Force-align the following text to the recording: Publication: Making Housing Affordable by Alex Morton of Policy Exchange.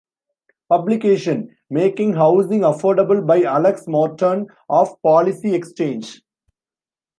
Publication: 0.67 1.55
Making 1.69 2.13
Housing 2.13 2.61
Affordable 2.61 3.23
by 3.27 3.43
Alex 3.43 3.83
Morton 3.85 4.47
of 4.67 4.99
Policy 5.03 5.53
Exchange. 5.53 6.23